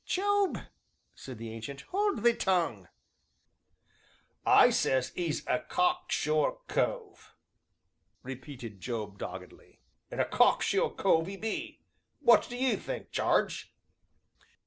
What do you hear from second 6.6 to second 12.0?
cove," repeated Job doggedly, "an' a cocksure cove 'e be;